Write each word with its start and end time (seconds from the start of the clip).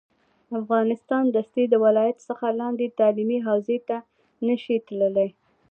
افغانستان 0.59 1.23
دستي 1.35 1.63
د 1.69 1.75
ولایت 1.85 2.17
څخه 2.29 2.45
لاندې 2.59 2.95
تعلیمي 2.99 3.39
حوزې 3.47 3.77
ته 3.87 3.97
نه 4.47 4.55
شي 4.63 4.75
تللی 4.87 5.29